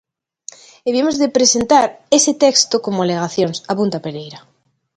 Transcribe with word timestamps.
"E 0.87 0.89
vimos 0.95 1.15
de 1.21 1.33
presentar 1.37 1.85
ese 2.17 2.31
texto 2.45 2.75
como 2.85 2.99
alegacións", 3.01 3.57
apunta 3.73 4.03
Pereira. 4.05 4.39